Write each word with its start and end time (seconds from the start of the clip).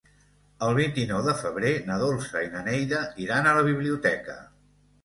El 0.67 0.71
vint-i-nou 0.77 1.21
de 1.27 1.35
febrer 1.41 1.75
na 1.91 1.99
Dolça 2.05 2.45
i 2.47 2.51
na 2.57 2.65
Neida 2.71 3.07
iran 3.27 3.53
a 3.53 3.57
la 3.61 3.69
biblioteca. 3.71 4.43